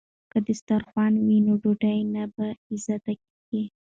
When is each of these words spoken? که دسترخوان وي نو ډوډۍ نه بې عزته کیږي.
که 0.31 0.37
دسترخوان 0.47 1.13
وي 1.25 1.37
نو 1.45 1.53
ډوډۍ 1.61 1.99
نه 2.13 2.23
بې 2.35 2.49
عزته 2.71 3.13
کیږي. 3.25 3.63